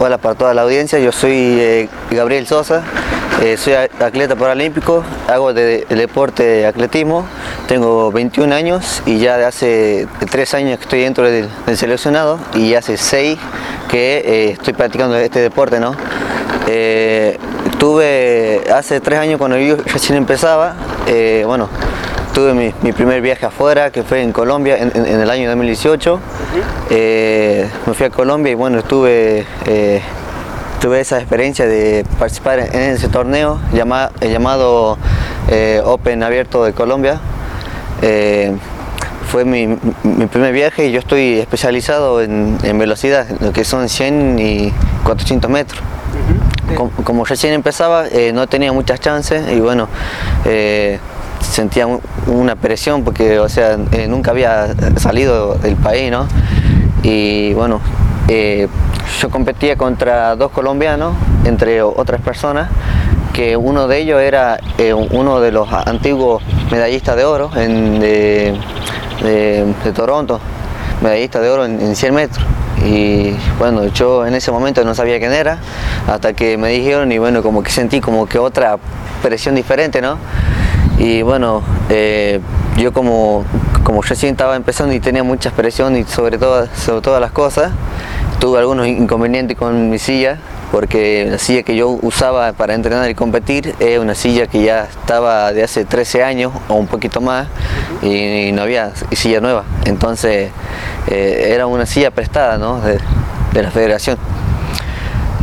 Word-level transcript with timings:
hola 0.00 0.18
para 0.18 0.36
toda 0.36 0.54
la 0.54 0.62
audiencia, 0.62 0.98
yo 1.00 1.10
soy 1.10 1.32
eh, 1.34 1.88
Gabriel 2.10 2.46
Sosa, 2.46 2.82
eh, 3.42 3.56
soy 3.56 3.72
atleta 3.72 4.36
paralímpico, 4.36 5.02
hago 5.26 5.52
de, 5.52 5.86
deporte 5.88 6.44
de 6.44 6.66
atletismo, 6.66 7.26
tengo 7.66 8.12
21 8.12 8.54
años 8.54 9.02
y 9.06 9.18
ya 9.18 9.36
de 9.36 9.44
hace 9.44 10.06
3 10.30 10.54
años 10.54 10.78
que 10.78 10.84
estoy 10.84 11.00
dentro 11.00 11.24
del, 11.28 11.48
seleccionado 11.76 12.38
y 12.54 12.74
hace 12.74 12.96
6 12.96 13.38
que 13.90 14.18
eh, 14.18 14.50
estoy 14.50 14.72
practicando 14.74 15.16
este 15.16 15.40
deporte. 15.40 15.80
¿no? 15.80 15.96
tuve 17.78 18.62
hace 18.72 19.00
3 19.00 19.18
años 19.18 19.38
cuando 19.38 19.58
yo 19.58 19.76
recién 19.76 20.16
empezaba, 20.16 20.74
bueno, 21.44 21.68
tuve 22.38 22.54
mi, 22.54 22.92
primer 22.92 23.20
viaje 23.20 23.46
afuera, 23.46 23.90
que 23.90 24.04
fue 24.04 24.22
en 24.22 24.30
Colombia 24.30 24.78
en, 24.78 24.92
el 24.94 25.28
año 25.28 25.48
2018. 25.48 26.20
Eh, 26.88 27.68
me 27.84 27.94
fui 27.94 28.06
a 28.06 28.10
Colombia 28.10 28.52
y 28.52 28.54
bueno, 28.54 28.78
estuve, 28.78 29.44
eh, 29.66 30.00
tuve 30.80 31.00
esa 31.00 31.18
experiencia 31.18 31.66
de 31.66 32.06
participar 32.16 32.60
en, 32.60 32.76
ese 32.94 33.08
torneo 33.08 33.58
llamado 33.72 34.98
eh, 35.48 35.82
Open 35.84 36.22
Abierto 36.22 36.62
de 36.62 36.72
Colombia. 36.74 37.18
fue 39.32 39.44
mi, 39.44 39.76
primer 40.28 40.52
viaje 40.52 40.86
y 40.86 40.92
yo 40.92 41.00
estoy 41.00 41.40
especializado 41.40 42.22
en, 42.22 42.78
velocidad, 42.78 43.26
lo 43.40 43.52
que 43.52 43.64
son 43.64 43.88
100 43.88 44.38
y 44.38 44.72
400 45.02 45.50
metros. 45.50 45.82
Como, 47.02 47.24
recién 47.24 47.52
empezaba, 47.52 48.04
no 48.32 48.46
tenía 48.46 48.72
muchas 48.72 49.00
chances 49.00 49.50
y 49.50 49.58
bueno, 49.58 49.88
sentía 51.40 51.86
una 52.26 52.56
presión 52.56 53.04
porque, 53.04 53.38
o 53.38 53.48
sea, 53.48 53.78
eh, 53.92 54.06
nunca 54.08 54.30
había 54.30 54.74
salido 54.96 55.54
del 55.54 55.76
país, 55.76 56.10
¿no? 56.10 56.26
Y 57.02 57.54
bueno, 57.54 57.80
eh, 58.28 58.68
yo 59.20 59.30
competía 59.30 59.76
contra 59.76 60.36
dos 60.36 60.50
colombianos, 60.50 61.14
entre 61.44 61.82
otras 61.82 62.20
personas, 62.20 62.68
que 63.32 63.56
uno 63.56 63.88
de 63.88 63.98
ellos 63.98 64.20
era 64.20 64.58
eh, 64.78 64.92
uno 64.92 65.40
de 65.40 65.52
los 65.52 65.72
antiguos 65.72 66.42
medallistas 66.70 67.16
de 67.16 67.24
oro 67.24 67.50
en, 67.56 68.00
de, 68.00 68.54
Toronto, 69.94 70.40
medallista 71.02 71.40
de 71.40 71.50
oro 71.50 71.64
en, 71.64 71.80
en 71.80 71.96
100 71.96 72.14
metros 72.14 72.46
y 72.84 73.34
bueno, 73.58 73.86
yo 73.88 74.26
en 74.26 74.34
ese 74.34 74.50
momento 74.50 74.84
no 74.84 74.94
sabía 74.94 75.18
quién 75.18 75.32
era, 75.32 75.58
hasta 76.06 76.32
que 76.32 76.56
me 76.56 76.70
dijeron 76.70 77.10
y 77.12 77.18
bueno, 77.18 77.42
como 77.42 77.62
que 77.62 77.70
sentí 77.70 78.00
como 78.00 78.26
que 78.26 78.38
otra 78.38 78.78
presión 79.22 79.54
diferente, 79.54 80.00
¿no? 80.00 80.18
Y 80.98 81.22
bueno, 81.22 81.62
eh, 81.90 82.40
yo 82.76 82.92
como, 82.92 83.44
como 83.84 84.02
recién 84.02 84.32
estaba 84.32 84.56
empezando 84.56 84.94
y 84.94 85.00
tenía 85.00 85.22
mucha 85.22 85.50
presión 85.52 85.96
y 85.96 86.04
sobre, 86.04 86.38
todo, 86.38 86.66
sobre 86.74 87.02
todas 87.02 87.20
las 87.20 87.30
cosas, 87.30 87.72
tuve 88.40 88.58
algunos 88.58 88.86
inconvenientes 88.86 89.56
con 89.56 89.90
mi 89.90 89.98
silla, 89.98 90.38
porque 90.72 91.26
la 91.30 91.38
silla 91.38 91.62
que 91.62 91.76
yo 91.76 91.88
usaba 92.02 92.52
para 92.52 92.74
entrenar 92.74 93.08
y 93.08 93.14
competir 93.14 93.74
es 93.78 93.98
una 93.98 94.14
silla 94.14 94.48
que 94.48 94.64
ya 94.64 94.84
estaba 94.84 95.52
de 95.52 95.62
hace 95.62 95.84
13 95.84 96.24
años 96.24 96.52
o 96.68 96.74
un 96.74 96.88
poquito 96.88 97.20
más 97.20 97.46
y, 98.02 98.50
no 98.52 98.62
había 98.62 98.92
silla 99.12 99.40
nueva. 99.40 99.64
Entonces 99.84 100.50
eh, 101.06 101.50
era 101.54 101.66
una 101.66 101.86
silla 101.86 102.10
prestada 102.10 102.58
de 103.52 103.62
la 103.62 103.70
federación. 103.70 104.18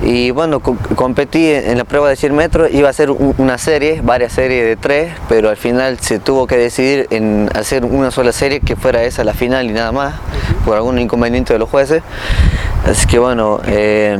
Y 0.05 0.29
bueno, 0.29 0.59
competí 0.59 1.47
en 1.47 1.79
la 1.79 1.83
prueba 1.83 2.09
de 2.09 2.15
100 2.15 2.35
metros, 2.35 2.69
iba 2.71 2.87
a 2.87 2.93
ser 2.93 3.09
una 3.09 3.57
serie, 3.57 4.01
varias 4.03 4.33
series 4.33 4.63
de 4.63 4.75
tres, 4.75 5.11
pero 5.27 5.49
al 5.49 5.57
final 5.57 5.97
se 5.99 6.19
tuvo 6.19 6.45
que 6.45 6.57
decidir 6.57 7.07
en 7.09 7.49
hacer 7.55 7.83
una 7.83 8.11
sola 8.11 8.31
serie 8.31 8.59
que 8.59 8.75
fuera 8.75 9.01
esa 9.03 9.23
la 9.23 9.33
final 9.33 9.65
y 9.65 9.73
nada 9.73 9.91
más, 9.91 10.13
por 10.63 10.75
algún 10.77 10.99
inconveniente 10.99 11.53
de 11.53 11.59
los 11.59 11.69
jueces. 11.69 12.03
Así 12.85 13.07
que 13.07 13.17
bueno, 13.17 13.59
eh, 13.65 14.19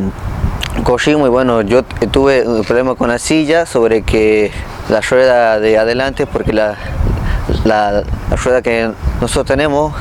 corrimos 0.83 1.27
y 1.27 1.29
bueno, 1.29 1.61
yo 1.61 1.83
tuve 1.83 2.47
un 2.47 2.63
problema 2.63 2.95
con 2.95 3.09
la 3.09 3.19
silla 3.19 3.67
sobre 3.67 4.01
que 4.01 4.51
la 4.89 5.01
rueda 5.01 5.59
de 5.59 5.77
adelante, 5.77 6.25
porque 6.25 6.51
la, 6.51 6.77
la 7.63 8.03
rueda 8.43 8.61
que 8.61 8.91
nosotros 9.21 9.45
tenemos 9.45 9.93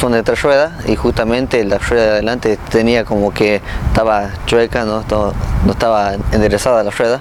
son 0.00 0.12
de 0.12 0.22
tres 0.22 0.42
ruedas 0.42 0.72
y 0.86 0.96
justamente 0.96 1.64
la 1.64 1.78
rueda 1.78 2.04
de 2.04 2.10
adelante 2.10 2.58
tenía 2.70 3.04
como 3.04 3.32
que 3.32 3.60
estaba 3.88 4.30
chueca, 4.46 4.84
no, 4.84 5.04
no 5.10 5.72
estaba 5.72 6.14
enderezada 6.32 6.82
la 6.82 6.90
rueda, 6.90 7.20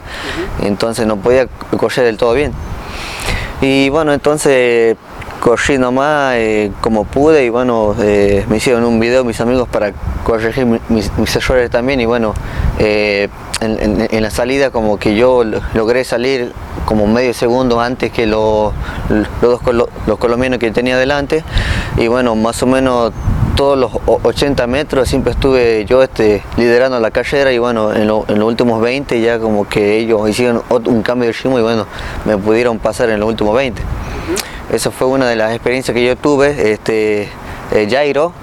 entonces 0.61 1.05
no 1.07 1.17
podía 1.17 1.47
correr 1.77 2.05
del 2.05 2.17
todo 2.17 2.33
bien. 2.33 2.53
Y 3.61 3.89
bueno, 3.89 4.13
entonces 4.13 4.97
corrí 5.39 5.77
nomás 5.77 6.35
eh, 6.37 6.71
como 6.81 7.03
pude 7.03 7.45
y 7.45 7.49
bueno, 7.49 7.95
eh, 7.99 8.43
me 8.49 8.57
hicieron 8.57 8.83
un 8.83 8.99
video 8.99 9.23
mis 9.23 9.39
amigos 9.39 9.69
para 9.69 9.93
corregir 10.23 10.65
mis, 10.89 11.35
errores 11.35 11.69
también 11.69 12.01
y 12.01 12.05
bueno, 12.05 12.33
eh, 12.79 13.29
en, 13.61 14.21
la 14.21 14.31
salida 14.31 14.71
como 14.71 14.97
que 14.97 15.15
yo 15.15 15.43
logré 15.73 16.03
salir 16.03 16.51
como 16.85 17.07
medio 17.07 17.33
segundo 17.33 17.81
antes 17.81 18.11
que 18.11 18.25
los 18.25 18.73
dos 19.41 19.61
los 20.07 20.17
colombianos 20.17 20.59
que 20.59 20.71
tenía 20.71 20.97
delante 20.97 21.43
y 21.97 22.07
bueno, 22.07 22.35
más 22.35 22.61
o 22.63 22.67
menos 22.67 23.11
todos 23.55 23.77
los 23.77 23.91
80 24.23 24.67
metros 24.67 25.07
siempre 25.07 25.31
estuve 25.31 25.85
yo 25.85 26.03
este, 26.03 26.43
liderando 26.57 26.99
la 26.99 27.09
carrera 27.11 27.51
y 27.53 27.57
bueno, 27.57 27.93
en, 27.93 28.07
los 28.07 28.27
últimos 28.27 28.81
20 28.81 29.21
ya 29.21 29.39
como 29.39 29.67
que 29.67 29.97
ellos 29.97 30.29
hicieron 30.29 30.61
un 30.69 31.01
cambio 31.01 31.27
de 31.27 31.33
ritmo 31.33 31.57
y 31.57 31.61
bueno, 31.61 31.87
me 32.25 32.37
pudieron 32.37 32.79
pasar 32.79 33.09
en 33.09 33.19
los 33.19 33.29
últimos 33.29 33.55
20. 33.55 33.81
Esa 34.73 34.91
fue 34.91 35.07
una 35.07 35.27
de 35.27 35.35
las 35.35 35.53
experiencias 35.53 35.95
que 35.95 36.05
yo 36.05 36.15
tuve. 36.17 36.71
Este, 36.71 37.29
eh, 37.71 37.87
Jairo, 37.89 38.33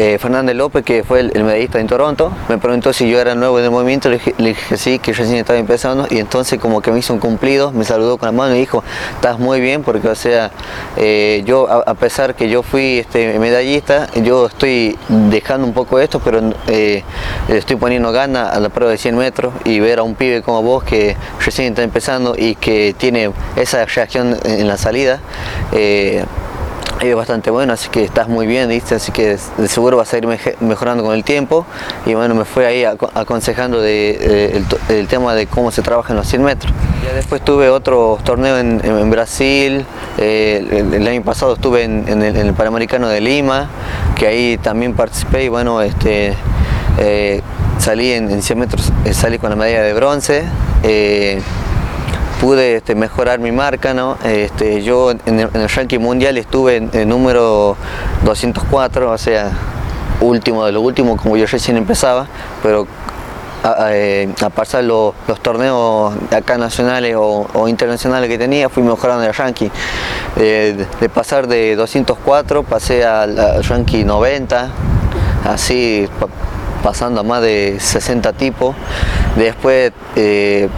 eh, 0.00 0.16
Fernández 0.18 0.56
López, 0.56 0.82
que 0.82 1.04
fue 1.04 1.20
el, 1.20 1.44
medallista 1.44 1.78
en 1.78 1.86
Toronto, 1.86 2.32
me 2.48 2.56
preguntó 2.56 2.94
si 2.94 3.10
yo 3.10 3.20
era 3.20 3.34
nuevo 3.34 3.58
en 3.58 3.66
el 3.66 3.70
movimiento, 3.70 4.08
le 4.08 4.18
dije, 4.38 4.78
sí, 4.78 4.98
que 4.98 5.12
recién 5.12 5.36
estaba 5.36 5.58
empezando, 5.58 6.06
y 6.08 6.18
entonces 6.20 6.58
como 6.58 6.80
que 6.80 6.90
me 6.90 7.00
hizo 7.00 7.12
un 7.12 7.20
cumplido, 7.20 7.70
me 7.70 7.84
saludó 7.84 8.16
con 8.16 8.28
la 8.28 8.32
mano 8.32 8.56
y 8.56 8.60
dijo, 8.60 8.82
estás 9.16 9.38
muy 9.38 9.60
bien, 9.60 9.82
porque 9.82 10.08
o 10.08 10.14
sea, 10.14 10.52
eh, 10.96 11.42
yo 11.44 11.70
a, 11.70 11.92
pesar 11.96 12.34
que 12.34 12.48
yo 12.48 12.62
fui 12.62 13.00
este, 13.00 13.38
medallista, 13.38 14.08
yo 14.14 14.46
estoy 14.46 14.96
dejando 15.28 15.66
un 15.66 15.74
poco 15.74 15.98
esto, 15.98 16.18
pero 16.18 16.40
eh, 16.68 17.04
estoy 17.48 17.76
poniendo 17.76 18.10
ganas 18.10 18.54
a 18.54 18.58
la 18.58 18.70
prueba 18.70 18.92
de 18.92 18.96
100 18.96 19.18
metros 19.18 19.52
y 19.66 19.80
ver 19.80 19.98
a 19.98 20.02
un 20.02 20.14
pibe 20.14 20.40
como 20.40 20.62
vos 20.62 20.82
que 20.82 21.14
recién 21.44 21.68
está 21.68 21.82
empezando 21.82 22.34
y 22.38 22.54
que 22.54 22.94
tiene 22.96 23.32
esa 23.54 23.84
reacción 23.84 24.38
en 24.44 24.66
la 24.66 24.78
salida, 24.78 25.20
es 27.08 27.16
bastante 27.16 27.50
bueno, 27.50 27.72
así 27.72 27.88
que 27.88 28.04
estás 28.04 28.28
muy 28.28 28.46
bien, 28.46 28.68
¿viste? 28.68 28.94
así 28.94 29.10
que 29.10 29.38
de 29.56 29.68
seguro 29.68 29.96
vas 29.96 30.12
a 30.12 30.18
ir 30.18 30.26
mejorando 30.60 31.02
con 31.02 31.14
el 31.14 31.24
tiempo. 31.24 31.64
Y 32.04 32.14
bueno, 32.14 32.34
me 32.34 32.44
fue 32.44 32.66
ahí 32.66 32.84
aconsejando 32.84 33.80
de, 33.80 34.62
el, 34.88 35.08
tema 35.08 35.34
de 35.34 35.46
cómo 35.46 35.70
se 35.70 35.82
trabaja 35.82 36.12
en 36.12 36.18
los 36.18 36.26
100 36.28 36.42
metros. 36.42 36.72
Ya 37.04 37.14
después 37.14 37.42
tuve 37.42 37.70
otro 37.70 38.18
torneo 38.22 38.58
en, 38.58 39.10
Brasil, 39.10 39.86
eh, 40.18 40.84
el, 40.92 41.06
año 41.06 41.22
pasado 41.22 41.54
estuve 41.54 41.84
en, 41.84 42.22
el, 42.22 42.52
Panamericano 42.52 43.08
de 43.08 43.20
Lima, 43.20 43.70
que 44.16 44.26
ahí 44.26 44.58
también 44.58 44.94
participé 44.94 45.44
y 45.44 45.48
bueno, 45.48 45.80
este, 45.80 46.34
eh, 46.98 47.40
salí 47.78 48.12
en, 48.12 48.42
100 48.42 48.58
metros, 48.58 48.92
eh, 49.06 49.14
salí 49.14 49.38
con 49.38 49.50
la 49.50 49.56
medalla 49.56 49.82
de 49.82 49.94
bronce 49.94 50.44
pude 52.40 52.76
este, 52.76 52.94
mejorar 52.94 53.38
mi 53.38 53.52
marca, 53.52 53.94
¿no? 53.94 54.16
Este, 54.24 54.82
yo 54.82 55.10
en 55.10 55.40
el, 55.40 55.68
ranking 55.68 55.98
mundial 55.98 56.38
estuve 56.38 56.76
en 56.76 57.08
número 57.08 57.76
204, 58.24 59.10
o 59.10 59.18
sea, 59.18 59.50
último 60.20 60.64
de 60.64 60.72
lo 60.72 60.80
último, 60.80 61.16
como 61.16 61.36
yo 61.36 61.46
recién 61.46 61.76
empezaba, 61.76 62.26
pero 62.62 62.86
a, 63.62 63.90
eh, 63.92 64.28
pasar 64.54 64.84
los 64.84 65.14
torneos 65.42 66.14
acá 66.30 66.56
nacionales 66.56 67.14
o, 67.16 67.68
internacionales 67.68 68.28
que 68.28 68.38
tenía, 68.38 68.68
fui 68.68 68.82
mejorando 68.82 69.24
el 69.24 69.34
ranking. 69.34 69.68
Eh, 70.36 70.86
de, 71.00 71.08
pasar 71.08 71.46
de 71.46 71.76
204 71.76 72.62
pasé 72.62 73.04
al, 73.04 73.62
ranking 73.64 74.04
90, 74.04 74.70
así 75.44 76.08
pasando 76.82 77.20
a 77.20 77.24
más 77.24 77.42
de 77.42 77.76
60 77.78 78.32
tipos. 78.34 78.74
Después 79.36 79.92
eh, 80.16 80.68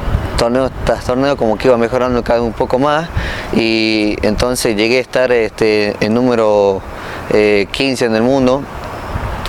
torneo 0.43 0.71
tras 0.85 1.05
torneo 1.05 1.37
como 1.37 1.57
que 1.57 1.69
iba 1.69 1.77
mejorando 1.77 2.25
cada 2.25 2.43
un 2.43 2.53
poco 2.53 2.77
más 2.77 3.09
y 3.53 4.17
entonces 4.23 4.75
llegué 4.75 4.99
a 4.99 5.01
estar 5.01 5.31
este, 5.31 5.95
en 6.01 6.15
número 6.15 6.83
15 7.31 7.33
eh, 7.33 8.09
en 8.09 8.17
el 8.17 8.23
mundo. 8.23 8.65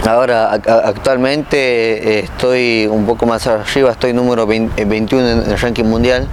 Ahora 0.07 0.51
actualmente 0.51 1.57
eh, 1.57 2.19
estoy 2.19 2.85
un 2.85 3.07
poco 3.07 3.25
más 3.25 3.47
arriba, 3.47 3.89
estoy 3.89 4.13
número 4.13 4.45
21 4.45 5.27
en 5.27 5.51
el 5.51 5.59
ranking 5.59 5.85
mundial. 5.85 6.27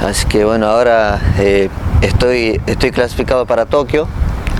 Así 0.00 0.26
que 0.26 0.46
bueno, 0.46 0.66
ahora 0.66 1.20
eh, 1.38 1.68
estoy, 2.00 2.62
estoy 2.66 2.90
clasificado 2.90 3.44
para 3.44 3.66
Tokio, 3.66 4.08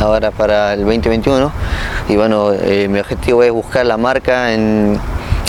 ahora 0.00 0.32
para 0.32 0.75
el 0.75 0.81
2021. 0.81 1.50
Y 2.10 2.16
bueno, 2.16 2.50
mi 2.90 2.99
objetivo 2.99 3.43
es 3.43 3.52
buscar 3.52 3.87
la 3.87 3.96
marca 3.96 4.52
en 4.52 5.00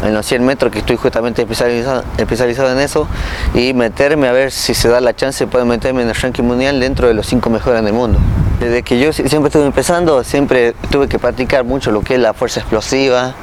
en 0.04 0.14
los 0.14 0.26
100 0.26 0.46
metros 0.46 0.72
que 0.72 0.80
estoy 0.80 0.96
justamente 0.96 1.42
especializado, 1.42 2.04
especializado 2.18 2.72
en 2.72 2.80
eso 2.80 3.08
y 3.54 3.74
meterme 3.74 4.28
a 4.28 4.32
ver 4.32 4.52
si 4.52 4.74
se 4.74 4.90
da 4.90 5.02
la 5.02 5.16
chance 5.16 5.46
poder 5.48 5.66
meterme 5.66 6.02
en 6.02 6.10
el 6.10 6.16
ranking 6.16 6.44
mundial 6.44 6.80
dentro 6.80 7.08
de 7.08 7.14
los 7.14 7.28
5 7.28 7.50
mejores 7.50 7.84
del 7.84 7.94
mundo. 7.94 8.20
Desde 8.60 8.84
que 8.84 9.00
yo 9.00 9.14
siempre 9.14 9.48
estuve 9.48 9.66
empezando, 9.66 10.24
siempre 10.24 10.74
tuve 10.90 11.08
que 11.08 11.18
practicar 11.18 11.64
mucho 11.64 11.92
lo 11.92 12.02
que 12.02 12.16
es 12.16 12.20
la 12.20 12.34
fuerza 12.34 12.60
explosiva, 12.60 13.34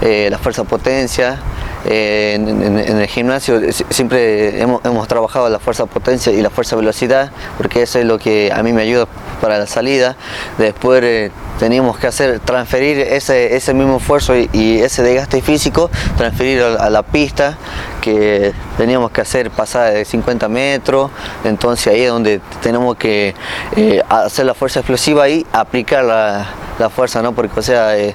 eh, 0.00 0.28
la 0.30 0.38
fuerza 0.38 0.64
potencia 0.64 1.38
Eh, 1.84 2.34
en, 2.34 2.98
el 3.00 3.06
gimnasio 3.08 3.60
siempre 3.90 4.60
hemos, 4.60 4.84
hemos, 4.84 5.08
trabajado 5.08 5.48
la 5.48 5.58
fuerza 5.58 5.86
potencia 5.86 6.32
y 6.32 6.40
la 6.40 6.50
fuerza 6.50 6.76
velocidad, 6.76 7.32
porque 7.56 7.82
eso 7.82 7.98
es 7.98 8.04
lo 8.04 8.18
que 8.18 8.52
a 8.54 8.62
mí 8.62 8.72
me 8.72 8.82
ayuda 8.82 9.06
para 9.40 9.58
la 9.58 9.66
salida. 9.66 10.16
Después 10.58 11.02
eh, 11.02 11.30
teníamos 11.58 11.98
que 11.98 12.06
hacer, 12.06 12.40
transferir 12.40 12.98
ese, 12.98 13.56
ese 13.56 13.74
mismo 13.74 13.96
esfuerzo 13.96 14.34
y, 14.36 14.80
ese 14.82 15.02
desgaste 15.02 15.42
físico, 15.42 15.90
transferir 16.16 16.62
a, 16.62 16.90
la 16.90 17.02
pista, 17.02 17.56
que 18.00 18.52
teníamos 18.76 19.10
que 19.10 19.20
hacer 19.20 19.50
pasada 19.50 19.90
de 19.90 20.04
50 20.04 20.48
metros, 20.48 21.10
entonces 21.44 21.92
ahí 21.92 22.02
es 22.02 22.10
donde 22.10 22.40
tenemos 22.62 22.96
que 22.96 23.34
eh, 23.76 24.02
hacer 24.08 24.46
la 24.46 24.54
fuerza 24.54 24.80
explosiva 24.80 25.28
y 25.28 25.46
aplicar 25.52 26.04
la, 26.04 26.48
la 26.82 26.90
fuerza, 26.90 27.22
¿no? 27.22 27.32
Porque, 27.32 27.58
o 27.58 27.62
sea, 27.62 27.96
eh, 27.96 28.14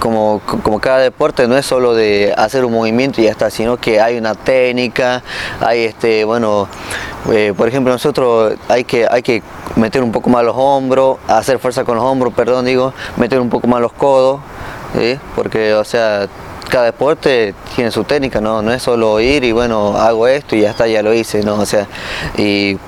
como, 0.00 0.40
como 0.46 0.80
cada 0.80 0.98
deporte 0.98 1.46
no 1.46 1.56
es 1.56 1.66
solo 1.66 1.94
de 1.94 2.32
hacer 2.36 2.64
un 2.64 2.72
movimiento 2.72 3.20
y 3.20 3.24
ya 3.24 3.30
está, 3.30 3.50
sino 3.50 3.76
que 3.76 4.00
hay 4.00 4.16
una 4.16 4.34
técnica, 4.34 5.22
hay 5.60 5.84
este, 5.84 6.24
bueno, 6.24 6.68
eh, 7.32 7.52
por 7.56 7.68
ejemplo, 7.68 7.92
nosotros 7.92 8.54
hay 8.68 8.84
que, 8.84 9.06
hay 9.10 9.22
que 9.22 9.42
meter 9.76 10.02
un 10.02 10.12
poco 10.12 10.30
más 10.30 10.44
los 10.44 10.54
hombros, 10.56 11.18
hacer 11.28 11.58
fuerza 11.58 11.84
con 11.84 11.96
los 11.96 12.04
hombros, 12.04 12.32
perdón, 12.32 12.64
digo, 12.64 12.94
meter 13.16 13.40
un 13.40 13.50
poco 13.50 13.66
más 13.66 13.80
los 13.80 13.92
codos, 13.92 14.40
porque, 15.34 15.74
o 15.74 15.84
sea, 15.84 16.28
cada 16.68 16.86
deporte 16.86 17.54
tiene 17.74 17.90
su 17.90 18.04
técnica, 18.04 18.40
¿no? 18.40 18.62
No 18.62 18.72
es 18.72 18.82
solo 18.82 19.20
ir 19.20 19.44
y 19.44 19.52
bueno, 19.52 19.96
hago 19.96 20.26
esto 20.26 20.56
y 20.56 20.62
ya 20.62 20.70
está, 20.70 20.86
ya 20.86 21.02
lo 21.02 21.12
hice, 21.12 21.42
¿no? 21.42 21.56
O 21.56 21.66
sea, 21.66 21.86
y 22.36 22.78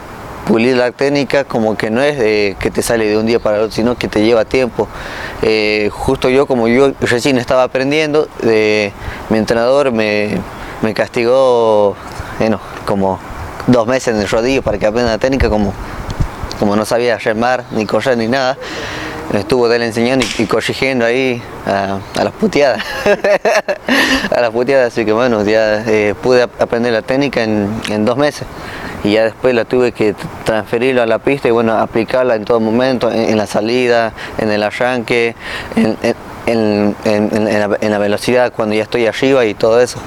pulir 0.47 0.77
la 0.77 0.93
técnica 0.93 1.45
como 1.45 1.77
que 1.77 1.91
no 1.91 2.01
es 2.01 2.19
de 2.19 2.57
que 2.61 2.71
te 2.71 2.81
sale 2.81 3.07
de 3.07 3.19
un 3.19 3.27
día 3.27 3.41
para 3.41 3.59
otro, 3.59 3.73
sino 3.73 3.97
que 3.97 4.07
te 4.09 4.25
lleva 4.25 4.45
tiempo. 4.45 4.89
Eh, 5.43 5.91
justo 5.93 6.29
yo, 6.29 6.47
como 6.47 6.69
yo 6.69 6.93
recién 7.01 7.37
estaba 7.37 7.65
aprendiendo, 7.65 8.29
mi 8.43 9.39
entrenador 9.39 9.91
me, 9.91 10.41
castigó, 10.95 11.97
bueno, 12.39 12.61
como 12.87 13.19
dos 13.67 13.89
meses 13.89 14.15
en 14.15 14.21
el 14.21 14.29
rodillo 14.29 14.63
para 14.63 14.79
que 14.79 14.87
aprenda 14.87 15.11
la 15.11 15.19
técnica, 15.19 15.51
como, 15.51 15.75
como 16.61 16.77
no 16.77 16.85
sabía 16.85 17.19
remar, 17.19 17.65
ni 17.73 17.85
correr, 17.85 18.17
ni 18.17 18.29
nada. 18.29 18.57
Me 19.33 19.41
estuvo 19.41 19.71
él 19.73 19.83
enseñando 19.83 20.25
y, 20.39 20.47
corrigiendo 20.47 21.05
ahí 21.05 21.43
a, 21.67 21.99
las 22.15 22.33
puteadas. 22.35 22.85
a 24.31 24.41
las 24.41 24.51
puteadas, 24.51 24.93
así 24.93 25.05
que 25.05 25.13
bueno, 25.13 25.43
ya 25.43 25.83
eh, 25.85 26.15
pude 26.23 26.43
aprender 26.43 26.93
la 26.93 27.03
técnica 27.03 27.43
en 27.43 28.05
dos 28.05 28.17
meses 28.17 28.47
y 29.05 29.13
ya 29.13 29.25
después 29.25 29.55
la 29.55 29.65
tuve 29.65 29.93
que 29.93 30.15
transferirlo 30.45 31.03
a 31.03 31.07
la 31.07 31.19
pista 31.19 31.49
y 31.49 31.51
bueno, 31.51 31.75
aplicarla 31.75 32.35
en 32.35 32.45
todo 32.45 32.61
momento, 32.61 33.11
en, 33.11 33.37
la 33.37 33.47
salida, 33.47 34.13
en 34.39 34.51
el 34.51 34.63
arranque, 34.63 35.35
en, 36.47 36.95
la, 37.91 37.99
velocidad 37.99 38.53
cuando 38.55 38.75
ya 38.75 38.83
estoy 38.83 39.07
arriba 39.07 39.45
y 39.45 39.55
todo 39.55 39.81
eso. 39.81 39.99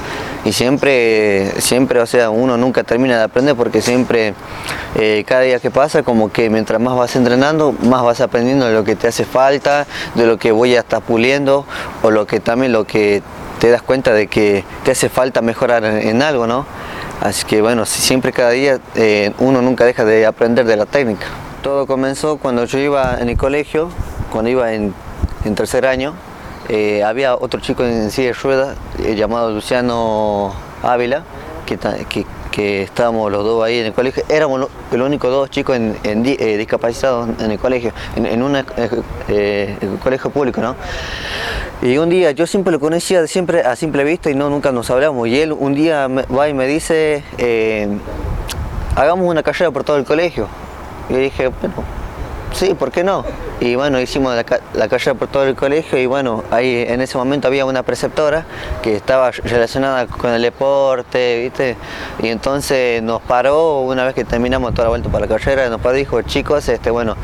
Y 0.46 0.54
siempre, 0.54 1.52
siempre, 1.60 2.00
o 2.00 2.06
sea, 2.06 2.30
uno 2.30 2.58
nunca 2.58 2.84
termina 2.84 3.18
de 3.18 3.24
aprender 3.24 3.56
porque 3.56 3.82
siempre, 3.82 4.34
eh, 4.96 5.24
cada 5.28 5.42
día 5.42 5.60
que 5.60 5.70
pasa, 5.70 6.04
como 6.04 6.32
que 6.32 6.50
mientras 6.50 6.80
más 6.80 6.96
vas 6.96 7.16
entrenando, 7.16 7.74
más 7.84 8.04
vas 8.04 8.22
aprendiendo 8.22 8.66
de 8.68 8.74
lo 8.74 8.84
que 8.84 8.96
te 8.96 9.08
hace 9.08 9.26
falta, 9.26 9.86
de 10.16 10.26
lo 10.26 10.38
que 10.38 10.52
voy 10.52 10.76
a 10.76 10.80
estar 10.80 11.02
puliendo 11.02 11.66
o 12.02 12.12
lo 12.12 12.26
que 12.26 12.40
también 12.40 12.72
lo 12.72 12.86
que 12.86 13.22
te 13.60 13.70
das 13.70 13.82
cuenta 13.82 14.14
de 14.14 14.28
que 14.28 14.64
te 14.86 14.92
hace 14.92 15.10
falta 15.10 15.42
mejorar 15.42 15.84
en 15.84 16.22
algo, 16.22 16.48
¿no? 16.48 16.66
Así 17.22 17.46
que 17.46 17.62
bueno, 17.62 17.86
siempre 17.86 18.32
cada 18.32 18.52
día 18.52 18.80
eh, 18.96 19.34
uno 19.40 19.62
nunca 19.62 19.84
deja 19.84 20.06
de 20.06 20.26
aprender 20.26 20.66
de 20.66 20.78
la 20.78 20.86
técnica. 20.86 21.28
Todo 21.62 21.86
comenzó 21.86 22.38
cuando 22.38 22.64
yo 22.64 22.80
iba 22.80 23.18
en 23.20 23.28
el 23.28 23.38
colegio, 23.38 23.90
cuando 24.32 24.50
iba 24.50 24.74
en, 24.74 24.94
tercer 25.56 25.86
año. 25.86 26.14
Eh, 26.70 27.04
había 27.04 27.36
otro 27.36 27.60
chico 27.60 27.84
en 27.84 28.12
silla 28.12 28.28
de 28.28 28.34
ruedas 28.34 28.78
eh, 29.04 29.16
llamado 29.16 29.52
Luciano 29.52 30.54
Ávila, 30.82 31.24
que, 31.66 31.78
que, 32.08 32.26
que 32.52 32.84
estábamos 32.84 33.32
los 33.32 33.44
dos 33.44 33.64
ahí 33.64 33.80
en 33.80 33.88
el 33.88 33.94
colegio, 33.94 34.24
éramos 34.30 34.70
los 34.92 35.02
únicos 35.02 35.32
dos 35.32 35.50
chicos 35.50 35.78
en, 35.78 36.24
discapacitados 36.24 37.30
en 37.40 37.52
el 37.52 37.60
colegio, 37.60 37.92
en, 38.16 38.42
un 38.42 38.64
colegio 40.02 40.30
público, 40.30 40.62
¿no? 40.62 40.76
Y 41.82 41.98
un 41.98 42.10
día, 42.10 42.32
yo 42.32 42.46
siempre 42.46 42.74
lo 42.74 42.80
conocía 42.80 43.26
siempre 43.26 43.62
a 43.62 43.76
simple 43.78 44.04
vista 44.04 44.30
y 44.30 44.36
no 44.36 44.50
nunca 44.50 44.74
nos 44.74 44.90
hablamos. 44.90 45.28
Y 45.30 45.40
él 45.40 45.54
un 45.54 45.76
día 45.76 46.08
va 46.08 46.50
y 46.50 46.54
me 46.54 46.68
dice, 46.68 47.24
eh, 47.38 47.88
hagamos 48.96 49.26
una 49.26 49.44
carrera 49.44 49.72
por 49.72 49.86
todo 49.86 49.98
el 49.98 50.04
colegio. 50.04 50.48
Y 51.10 51.14
yo 51.14 51.20
dije, 51.20 51.48
bueno, 51.48 51.76
sí, 52.54 52.74
¿por 52.74 52.92
qué 52.92 53.04
no? 53.04 53.24
Y 53.60 53.76
bueno, 53.76 54.00
hicimos 54.00 54.36
la, 54.36 54.88
carrera 54.88 55.14
por 55.16 55.28
todo 55.28 55.44
el 55.44 55.56
colegio 55.56 56.00
y 56.00 56.06
bueno, 56.06 56.44
ahí 56.50 56.86
en 56.88 57.02
ese 57.02 57.18
momento 57.18 57.48
había 57.48 57.66
una 57.66 57.84
preceptora 57.84 58.46
que 58.82 58.96
estaba 58.96 59.32
relacionada 59.32 60.08
con 60.08 60.32
el 60.32 60.42
deporte, 60.42 61.42
¿viste? 61.44 61.76
Y 62.24 62.30
entonces 62.30 63.04
nos 63.04 63.22
paró 63.22 63.82
una 63.82 64.06
vez 64.06 64.16
que 64.16 64.24
terminamos 64.24 64.74
toda 64.74 64.86
la 64.86 64.90
vuelta 64.90 65.10
para 65.10 65.26
la 65.26 65.38
carrera, 65.38 65.70
nos 65.70 65.82
paró 65.82 65.96
dijo, 65.96 66.22
chicos, 66.22 66.70
este, 66.70 66.90
bueno, 66.90 67.16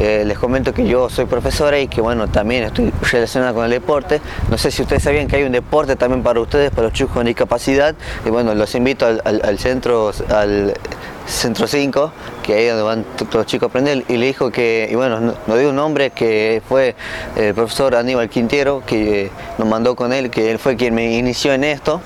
eh, 0.00 0.24
les 0.26 0.38
comento 0.38 0.72
que 0.72 0.86
yo 0.86 1.10
soy 1.10 1.26
profesora 1.26 1.78
y 1.78 1.88
que 1.88 2.00
bueno, 2.00 2.28
también 2.28 2.64
estoy 2.64 2.92
relacionada 3.10 3.52
con 3.52 3.64
el 3.64 3.70
deporte. 3.70 4.20
No 4.50 4.56
sé 4.56 4.70
si 4.70 4.82
ustedes 4.82 5.02
sabían 5.02 5.28
que 5.28 5.36
hay 5.36 5.42
un 5.42 5.52
deporte 5.52 5.96
también 5.96 6.22
para 6.22 6.40
ustedes, 6.40 6.70
para 6.70 6.84
los 6.84 6.92
chicos 6.92 7.12
con 7.12 7.26
discapacidad. 7.26 7.94
Y 8.24 8.30
bueno, 8.30 8.54
los 8.54 8.74
invito 8.74 9.06
al 9.06 9.58
centro, 9.58 10.12
al 10.30 10.74
Centro 11.26 11.66
5, 11.66 12.12
que 12.42 12.54
ahí 12.54 12.64
es 12.64 12.70
donde 12.70 12.82
van 12.82 13.04
todos 13.16 13.34
los 13.34 13.46
chicos 13.46 13.66
a 13.66 13.68
aprender, 13.68 14.04
y 14.08 14.16
le 14.16 14.26
dijo 14.26 14.50
que, 14.50 14.88
y 14.90 14.94
bueno, 14.94 15.20
nos 15.20 15.58
dio 15.58 15.70
un 15.70 15.76
nombre 15.76 16.10
que 16.10 16.62
fue 16.68 16.94
el 17.36 17.54
profesor 17.54 17.94
Aníbal 17.94 18.28
Quintero, 18.28 18.82
que 18.84 19.30
nos 19.58 19.68
mandó 19.68 19.94
con 19.94 20.12
él, 20.12 20.30
que 20.30 20.50
él 20.50 20.58
fue 20.58 20.76
quien 20.76 20.94
me 20.94 21.16
inició 21.16 21.52
en 21.52 21.64
esto. 21.64 22.00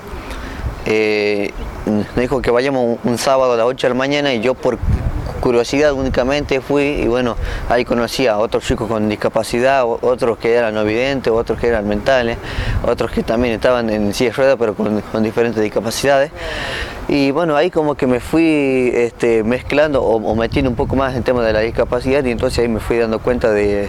Eh, 0.87 1.51
nos 1.85 2.15
dijo 2.15 2.41
que 2.41 2.51
vayamos 2.51 2.99
un, 3.03 3.19
sábado 3.19 3.55
a 3.55 3.57
las 3.57 3.67
8 3.67 3.89
de 3.89 3.95
la 3.95 3.99
mañana 3.99 4.35
y 4.35 4.41
yo 4.41 4.55
por 4.55 4.79
curiosidad 5.41 5.93
únicamente 5.93 6.61
fui 6.61 6.85
y 6.85 7.07
bueno, 7.07 7.37
ahí 7.69 7.85
conocí 7.85 8.27
a 8.27 8.39
otros 8.39 8.65
chicos 8.65 8.89
con 8.89 9.09
discapacidad, 9.09 9.85
otros 9.85 10.39
que 10.39 10.55
eran 10.55 10.75
no 10.75 10.85
videntes, 10.85 11.33
otros 11.33 11.59
que 11.59 11.69
eran 11.69 11.87
mentales, 11.87 12.39
otros 12.87 13.11
que 13.11 13.23
también 13.23 13.55
estaban 13.55 13.91
en 13.91 14.13
silla 14.15 14.31
de 14.31 14.37
ruedas 14.37 14.57
pero 14.59 14.75
con, 14.75 15.23
diferentes 15.23 15.63
discapacidades. 15.63 16.31
Y 17.09 17.31
bueno, 17.31 17.57
ahí 17.57 17.71
como 17.71 17.95
que 17.95 18.07
me 18.07 18.21
fui 18.21 18.91
este, 18.95 19.45
mezclando 19.45 20.03
o, 20.03 20.35
metiendo 20.35 20.71
un 20.71 20.77
poco 20.77 20.97
más 20.97 21.15
en 21.15 21.23
tema 21.23 21.45
de 21.45 21.53
la 21.53 21.61
discapacidad 21.61 22.25
y 22.25 22.31
entonces 22.31 22.59
ahí 22.59 22.69
me 22.69 22.81
fui 22.81 22.99
dando 22.99 23.21
cuenta 23.21 23.51
de, 23.51 23.89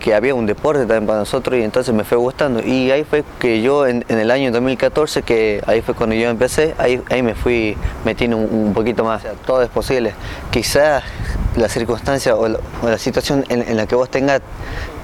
que 0.00 0.14
había 0.14 0.34
un 0.34 0.46
deporte 0.46 0.80
también 0.80 1.06
para 1.06 1.20
nosotros 1.20 1.58
y 1.58 1.62
entonces 1.62 1.94
me 1.94 2.04
fue 2.04 2.18
gustando. 2.18 2.60
Y 2.60 2.90
ahí 2.90 3.04
fue 3.04 3.24
que 3.38 3.62
yo 3.62 3.86
en, 3.86 4.04
el 4.08 4.30
año 4.30 4.50
2014, 4.50 5.22
que 5.22 5.62
ahí 5.66 5.80
fue 5.82 5.94
cuando 5.94 6.16
yo 6.16 6.28
empecé, 6.28 6.74
ahí, 6.78 7.00
ahí 7.10 7.22
me 7.22 7.34
fui 7.34 7.76
metiendo 8.04 8.36
un, 8.36 8.72
poquito 8.74 9.04
más. 9.04 9.22
todo 9.46 9.62
es 9.62 9.68
posible. 9.68 10.14
Quizás 10.50 11.04
la 11.56 11.68
circunstancia 11.68 12.34
o 12.36 12.48
la, 12.48 12.98
situación 12.98 13.44
en, 13.48 13.76
la 13.76 13.86
que 13.86 13.94
vos 13.94 14.10
tengas 14.10 14.42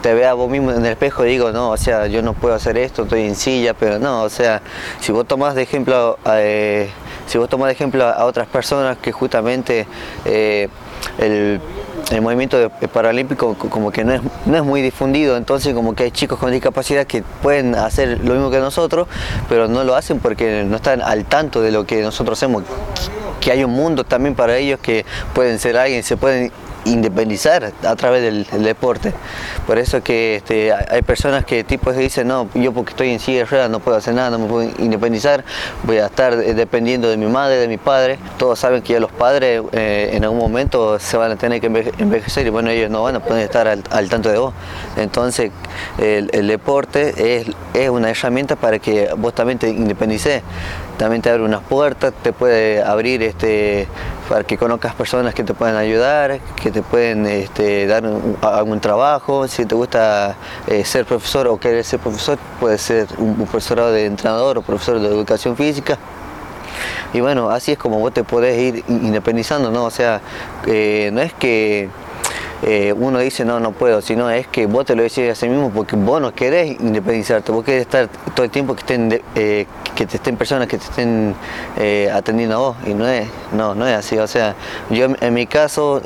te 0.02 0.12
vea 0.14 0.35
vos 0.35 0.50
mismo 0.50 0.73
en 0.73 0.85
el 0.85 0.92
espejo 0.92 1.25
y 1.25 1.28
digo, 1.28 1.52
no, 1.52 1.70
o 1.70 1.76
sea, 1.76 2.08
yo 2.08 2.23
no 2.23 2.32
puedo 2.32 2.54
hacer 2.54 2.76
esto, 2.76 3.04
estoy 3.04 3.23
en 3.23 3.37
silla, 3.37 3.73
pero 3.73 4.00
no, 4.00 4.23
o 4.23 4.28
sea, 4.28 4.61
si 5.00 5.12
vos 5.12 5.26
tomás 5.26 5.54
de 5.54 5.62
ejemplo... 5.62 6.18
Eh, 6.26 6.90
si 7.26 7.38
vos 7.38 7.49
tomás 7.49 7.68
de 7.68 7.73
ejemplo 7.73 8.04
a 8.04 8.25
otras 8.25 8.47
personas 8.47 8.99
que 8.99 9.12
justamente 9.12 9.87
eh, 10.25 10.68
el, 11.18 11.61
movimiento 12.21 12.71
paralímpico 12.92 13.54
como 13.54 13.90
que 13.90 14.04
no 14.04 14.12
es, 14.12 14.21
no 14.47 14.56
es 14.56 14.62
muy 14.62 14.82
difundido, 14.82 15.37
entonces 15.37 15.75
como 15.75 15.94
que 15.94 16.04
hay 16.04 16.11
chicos 16.11 16.38
con 16.38 16.50
discapacidad 16.50 17.06
que 17.06 17.23
pueden 17.42 17.75
hacer 17.75 18.21
lo 18.23 18.35
mismo 18.35 18.50
que 18.50 18.59
nosotros, 18.59 19.09
pero 19.49 19.68
no 19.68 19.85
lo 19.85 19.94
hacen 19.94 20.18
porque 20.18 20.64
no 20.64 20.76
están 20.76 21.00
al 21.00 21.25
tanto 21.25 21.62
de 21.62 21.71
lo 21.71 21.87
que 21.87 22.02
nosotros 22.02 22.38
hacemos 22.38 22.64
que 23.40 23.50
hay 23.50 23.64
un 23.64 23.73
mundo 23.73 24.04
también 24.04 24.35
para 24.37 24.56
ellos 24.56 24.78
que 24.80 25.04
pueden 25.35 25.59
ser 25.59 25.76
alguien, 25.76 26.04
se 26.04 26.16
pueden 26.16 26.52
independizar 26.85 27.73
a 27.85 27.97
través 27.97 28.23
del, 28.23 28.64
deporte. 28.64 29.12
Por 29.66 29.78
eso 29.78 30.02
que 30.02 30.37
este, 30.37 30.73
hay 30.73 31.02
personas 31.02 31.44
que 31.44 31.64
tipo 31.64 31.92
dicen, 31.92 32.28
no, 32.28 32.49
yo 32.54 32.73
porque 32.73 32.90
estoy 32.90 33.11
en 33.11 33.21
silla 33.21 33.44
ruedas 33.44 33.71
no 33.71 33.80
puedo 33.80 33.97
hacer 33.97 34.14
nada, 34.14 34.30
no 34.30 34.38
me 34.38 34.47
puedo 34.49 34.71
independizar, 34.78 35.44
voy 35.85 35.99
a 35.99 36.06
estar 36.06 36.37
dependiendo 36.37 37.09
de 37.09 37.16
mi 37.16 37.26
madre, 37.26 37.56
de 37.56 37.68
mi 37.68 37.78
padre. 37.78 38.18
Todos 38.38 38.59
saben 38.59 38.82
que 38.82 38.94
ya 38.94 39.00
los 39.00 39.12
padres 39.23 39.62
eh, 39.71 40.11
en 40.14 40.25
algún 40.25 40.41
momento 40.41 40.99
se 40.99 41.17
van 41.17 41.31
a 41.31 41.37
tener 41.37 41.61
que 41.61 41.69
envejecer 41.69 42.45
y 42.45 42.50
bueno, 42.50 42.71
ellos 42.71 42.91
no 42.91 43.05
van 43.05 43.14
a 43.14 43.21
poder 43.21 43.45
estar 43.45 43.69
al, 43.69 44.09
tanto 44.09 44.31
de 44.31 44.38
vos. 44.38 44.52
Entonces 44.97 45.52
el, 45.99 46.49
deporte 46.49 47.38
es, 47.38 47.47
es, 47.73 47.88
una 47.88 48.11
herramienta 48.11 48.57
para 48.57 48.81
que 48.81 49.11
vos 49.17 49.33
también 49.33 49.61
te 49.61 49.69
independices 49.69 50.43
también 51.02 51.21
te 51.21 51.31
abre 51.31 51.43
unas 51.43 51.62
puertas, 51.62 52.12
te 52.23 52.33
puede 52.33 52.83
abrir 52.83 53.23
este, 53.23 53.88
para 54.29 54.45
que 54.45 54.57
conozcas 54.57 54.95
personas 54.95 55.35
que 55.35 55.43
te 55.43 55.52
puedan 55.52 55.76
ayudar, 55.76 56.38
que 56.62 56.71
te 56.71 56.81
pueden 56.83 57.26
este, 57.26 57.87
dar 57.87 58.05
algún 58.43 58.81
trabajo. 58.81 59.49
Si 59.49 59.67
te 59.67 59.75
gusta 59.75 60.37
eh, 60.69 60.85
ser 60.85 61.05
profesor 61.05 61.49
o 61.49 61.59
querer 61.59 61.85
ser 61.85 61.99
profesor, 61.99 62.38
puede 62.61 62.79
ser 62.79 63.09
un, 63.19 63.35
profesorado 63.35 63.91
de 63.91 64.07
entrenador 64.07 64.59
o 64.59 64.62
profesor 64.62 65.00
de 65.00 65.09
educación 65.09 65.57
física. 65.57 65.99
Y 67.12 67.21
bueno, 67.21 67.50
así 67.50 67.73
es 67.73 67.78
como 67.78 67.99
vos 67.99 68.12
te 68.12 68.25
podés 68.25 68.59
ir 68.59 68.85
independizando, 68.88 69.71
¿no? 69.71 69.85
O 69.85 69.90
sea, 69.90 70.21
eh, 70.66 71.11
no 71.12 71.21
es 71.21 71.33
que 71.35 71.88
eh, 72.64 72.95
uno 72.97 73.19
dice 73.19 73.45
no, 73.45 73.59
no 73.59 73.73
puedo, 73.73 74.00
sino 74.00 74.31
es 74.31 74.47
que 74.47 74.66
vos 74.66 74.87
te 74.87 74.95
lo 74.95 75.02
decís 75.02 75.28
a 75.31 75.35
sí 75.35 75.49
mismo 75.49 75.71
porque 75.71 75.97
vos 75.97 76.21
no 76.21 76.33
querés 76.33 76.81
independizarte, 76.81 77.50
vos 77.50 77.64
querés 77.64 77.81
estar 77.83 78.09
todo 78.35 78.45
el 78.45 78.52
tiempo 78.52 78.75
que 78.75 78.81
estén, 78.81 79.21
eh, 79.35 79.66
que 79.97 80.07
te 80.07 80.16
estén 80.16 80.37
personas 80.37 80.69
que 80.69 80.78
te 80.78 80.85
estén 80.85 81.35
eh, 81.76 82.09
atendiendo 82.14 82.54
a 82.54 82.59
vos 82.59 82.76
y 82.87 82.95
no 82.95 83.09
es, 83.09 83.26
no, 83.52 83.75
no 83.75 83.85
es 83.85 83.97
así, 83.97 84.16
o 84.16 84.28
sea, 84.28 84.54
yo 84.90 85.07
en 85.21 85.35
mi 85.35 85.47
caso, 85.47 86.00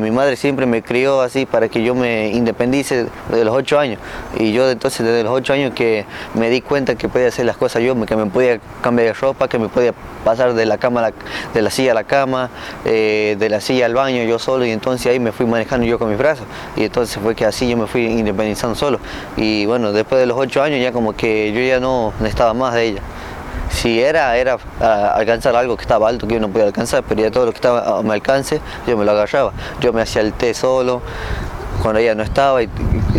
mi 0.00 0.10
madre 0.10 0.34
siempre 0.34 0.66
me 0.66 0.82
crió 0.82 1.20
así 1.20 1.46
para 1.46 1.68
que 1.68 1.84
yo 1.84 1.94
me 1.94 2.30
independice 2.30 3.06
de 3.30 3.44
los 3.44 3.54
ocho 3.54 3.78
años 3.78 4.00
y 4.36 4.52
yo 4.52 4.68
entonces 4.68 5.06
desde 5.06 5.22
los 5.22 5.32
ocho 5.32 5.52
años 5.52 5.72
que 5.74 6.06
me 6.34 6.50
di 6.50 6.60
cuenta 6.60 6.96
que 6.96 7.08
podía 7.08 7.28
hacer 7.28 7.46
las 7.46 7.56
cosas 7.56 7.82
yo, 7.82 7.94
que 8.04 8.16
me 8.16 8.26
podía 8.26 8.58
cambiar 8.82 9.08
de 9.08 9.12
ropa, 9.14 9.46
que 9.46 9.60
me 9.60 9.68
podía 9.68 9.94
pasar 10.24 10.54
de 10.54 10.66
la 10.66 10.78
cama 10.78 11.12
de 11.54 11.62
la 11.62 11.70
silla 11.70 11.92
a 11.92 11.94
la 11.94 12.04
cama, 12.04 12.50
de 12.84 13.48
la 13.48 13.60
silla 13.60 13.86
al 13.86 13.94
baño 13.94 14.24
yo 14.24 14.40
solo 14.40 14.64
y 14.64 14.70
entonces 14.70 15.06
ahí 15.06 15.20
me 15.20 15.30
fui 15.30 15.46
manejando 15.52 15.86
yo 15.86 15.98
con 15.98 16.08
mis 16.08 16.18
brazos. 16.18 16.46
Y 16.76 16.84
entonces 16.84 17.18
fue 17.22 17.34
que 17.34 17.44
así 17.44 17.68
yo 17.68 17.76
me 17.76 17.86
fui 17.86 18.06
independizando 18.06 18.74
solo. 18.74 18.98
Y 19.36 19.66
bueno 19.66 19.92
después 19.92 20.20
de 20.20 20.26
los 20.26 20.36
ocho 20.36 20.62
años 20.62 20.80
ya 20.80 20.92
como 20.92 21.14
que 21.14 21.52
yo 21.52 21.60
ya 21.60 21.78
no 21.78 22.12
necesitaba 22.18 22.54
más 22.54 22.74
de 22.74 22.84
ella. 22.84 23.02
Si 23.70 24.02
era, 24.02 24.36
era 24.36 24.58
alcanzar 25.14 25.56
algo 25.56 25.76
que 25.76 25.82
estaba 25.82 26.08
alto 26.08 26.26
que 26.26 26.34
yo 26.34 26.40
no 26.40 26.48
podía 26.48 26.66
alcanzar, 26.66 27.04
pero 27.08 27.22
ya 27.22 27.30
todo 27.30 27.46
lo 27.46 27.52
que 27.52 27.56
estaba 27.56 27.98
a 27.98 28.02
mi 28.02 28.10
alcance 28.10 28.60
yo 28.86 28.96
me 28.96 29.04
lo 29.04 29.12
agarraba. 29.12 29.52
Yo 29.80 29.92
me 29.92 30.02
hacía 30.02 30.20
el 30.20 30.34
té 30.34 30.52
solo, 30.52 31.00
cuando 31.80 32.00
ella 32.00 32.14
no 32.14 32.22
estaba 32.22 32.62
y, 32.62 32.68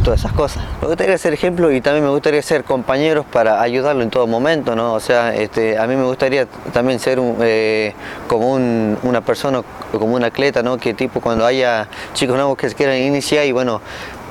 todas 0.04 0.20
esas 0.20 0.34
cosas. 0.34 0.64
Me 0.82 0.88
gustaría 0.88 1.18
ser 1.18 1.34
ejemplo 1.34 1.72
y 1.72 1.80
también 1.80 2.04
me 2.04 2.10
gustaría 2.10 2.42
ser 2.42 2.66
compañeros 2.66 3.26
para 3.26 3.62
ayudarlo 3.62 4.04
en 4.04 4.10
todo 4.10 4.28
momento, 4.28 4.76
¿no? 4.76 4.94
O 4.94 5.00
sea, 5.00 5.34
este, 5.34 5.78
a 5.78 5.88
mí 5.88 5.96
me 5.96 6.04
gustaría 6.04 6.46
también 6.74 7.00
ser 7.00 7.20
eh, 7.42 7.94
como 8.28 8.52
una 8.52 9.22
persona, 9.22 9.62
como 9.92 10.16
un 10.16 10.24
atleta, 10.24 10.62
¿no? 10.62 10.78
Que 10.78 10.94
tipo 10.94 11.22
cuando 11.22 11.46
haya 11.46 11.88
chicos 12.14 12.36
nuevos 12.36 12.58
que 12.58 12.68
se 12.70 12.76
quieran 12.76 12.98
iniciar 12.98 13.46
y 13.46 13.54
bueno, 13.54 13.80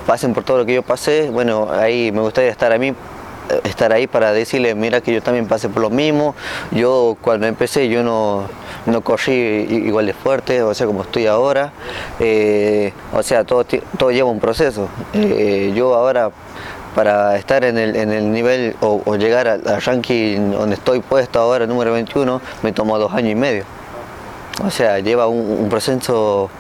pasen 0.07 0.35
por 0.35 0.45
todo 0.45 0.59
lo 0.59 0.67
que 0.67 0.75
yo 0.75 0.83
pasé, 0.83 1.31
bueno, 1.31 1.69
ahí 1.73 2.13
me 2.13 2.21
gustaría 2.21 2.51
estar 2.51 2.71
a 2.73 2.79
mí 2.79 2.95
estar 3.65 3.93
ahí 3.93 4.07
para 4.07 4.33
decirle, 4.33 4.75
mira 4.75 5.01
que 5.01 5.13
yo 5.13 5.23
también 5.23 5.47
pasé 5.47 5.69
por 5.69 5.83
lo 5.83 5.91
mismo, 5.91 6.35
yo 6.71 7.17
cuando 7.21 7.47
empecé 7.47 7.89
yo 7.89 8.03
no, 8.03 8.45
no 8.87 9.01
corrí 9.03 9.33
igual 9.33 10.07
de 10.07 10.15
fuerte, 10.15 10.63
o 10.63 10.75
sea, 10.75 10.87
como 10.87 11.03
estoy 11.03 11.27
ahora, 11.27 11.73
eh, 12.21 12.93
o 13.13 13.23
sea, 13.23 13.45
todo, 13.45 13.65
todo 13.99 14.11
lleva 14.11 14.31
un 14.31 14.41
proceso. 14.41 14.89
Eh, 15.15 15.73
yo 15.75 15.95
ahora 15.95 16.31
para 16.95 17.37
estar 17.37 17.65
en 17.65 17.79
el, 17.79 17.97
en 17.97 18.13
el 18.13 18.31
nivel 18.33 18.77
o, 18.81 19.17
llegar 19.17 19.49
al, 19.49 19.63
ranking 19.83 20.53
donde 20.53 20.75
estoy 20.75 21.01
puesto 21.01 21.41
ahora, 21.41 21.67
número 21.67 21.93
21, 21.93 22.41
me 22.63 22.73
tomó 22.73 22.99
dos 22.99 23.13
años 23.15 23.33
y 23.33 23.35
medio. 23.35 23.65
O 24.65 24.71
sea, 24.71 24.99
lleva 24.99 25.27
un, 25.27 25.69
proceso 25.71 26.51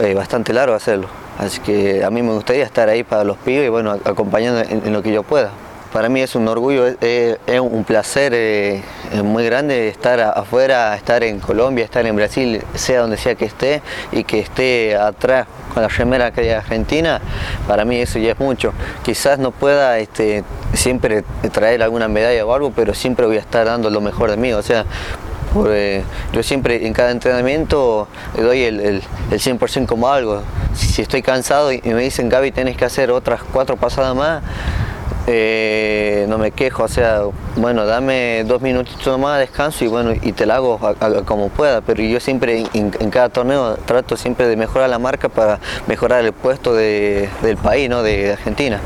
eh, 0.00 0.14
bastante 0.14 0.52
largo 0.52 0.74
hacerlo. 0.74 1.08
Así 1.38 1.60
que 1.60 2.02
a 2.02 2.10
mí 2.10 2.22
me 2.22 2.32
gustaría 2.32 2.64
estar 2.64 2.88
ahí 2.88 3.04
para 3.04 3.22
los 3.22 3.36
pibes 3.36 3.66
y 3.66 3.68
bueno, 3.68 3.92
acompañando 4.04 4.60
en 4.68 4.92
lo 4.92 5.02
que 5.02 5.12
yo 5.12 5.22
pueda. 5.22 5.52
Para 5.92 6.10
mí 6.10 6.20
es 6.20 6.34
un 6.34 6.46
orgullo, 6.48 6.86
es, 6.86 7.38
un 7.60 7.84
placer 7.84 8.32
eh, 8.34 8.82
muy 9.24 9.44
grande 9.44 9.88
estar 9.88 10.20
afuera, 10.20 10.94
estar 10.94 11.24
en 11.24 11.40
Colombia, 11.40 11.84
estar 11.84 12.04
en 12.04 12.14
Brasil, 12.14 12.62
sea 12.74 13.00
donde 13.00 13.16
sea 13.16 13.34
que 13.36 13.46
esté 13.46 13.80
y 14.12 14.24
que 14.24 14.40
esté 14.40 14.96
atrás 14.96 15.46
con 15.72 15.82
la 15.82 15.88
remera 15.88 16.30
que 16.30 16.42
hay 16.42 16.50
Argentina, 16.50 17.20
para 17.66 17.86
mí 17.86 17.96
eso 17.96 18.18
ya 18.18 18.32
es 18.32 18.38
mucho. 18.38 18.74
Quizás 19.02 19.38
no 19.38 19.50
pueda 19.50 19.98
este, 19.98 20.44
siempre 20.74 21.24
traer 21.52 21.82
alguna 21.82 22.06
medalla 22.06 22.44
o 22.44 22.52
algo, 22.52 22.70
pero 22.70 22.92
siempre 22.92 23.24
voy 23.26 23.36
a 23.36 23.40
estar 23.40 23.64
dando 23.64 23.88
lo 23.88 24.02
mejor 24.02 24.30
de 24.30 24.36
mí. 24.36 24.52
O 24.52 24.62
sea, 24.62 24.84
eh, 25.70 26.02
yo 26.32 26.42
siempre 26.42 26.86
en 26.86 26.92
cada 26.92 27.10
entrenamiento 27.10 28.08
doy 28.36 28.62
el, 28.62 28.80
el, 28.80 29.02
el 29.30 29.40
100% 29.40 29.86
como 29.86 30.08
algo. 30.08 30.42
Si 30.74 31.00
estoy 31.00 31.22
cansado 31.22 31.72
y 31.72 31.80
me 31.82 32.02
dicen, 32.02 32.28
Gaby, 32.28 32.52
tienes 32.52 32.76
que 32.76 32.84
hacer 32.84 33.10
otras 33.10 33.42
cuatro 33.42 33.76
pasadas 33.76 34.14
más, 34.14 34.42
eh, 35.30 36.24
no 36.26 36.38
me 36.38 36.52
quejo, 36.52 36.84
o 36.84 36.88
sea, 36.88 37.20
bueno, 37.56 37.84
dame 37.84 38.44
dos 38.44 38.62
minutitos 38.62 39.18
más 39.18 39.34
de 39.34 39.40
descanso 39.40 39.84
y 39.84 39.88
bueno, 39.88 40.14
y 40.22 40.32
te 40.32 40.46
la 40.46 40.56
hago 40.56 40.80
como 41.26 41.50
pueda, 41.50 41.82
pero 41.82 42.02
yo 42.02 42.18
siempre 42.18 42.64
en, 42.72 42.90
cada 43.10 43.28
torneo 43.28 43.76
trato 43.84 44.16
siempre 44.16 44.48
de 44.48 44.56
mejorar 44.56 44.88
la 44.88 44.98
marca 44.98 45.28
para 45.28 45.60
mejorar 45.86 46.24
el 46.24 46.32
puesto 46.32 46.72
del 46.74 47.58
país, 47.62 47.90
¿no? 47.90 48.02
de 48.02 48.32
Argentina. 48.32 48.80